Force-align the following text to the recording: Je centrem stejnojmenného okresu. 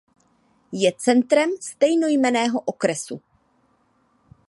Je 0.71 0.91
centrem 1.05 1.49
stejnojmenného 1.67 2.59
okresu. 2.59 3.21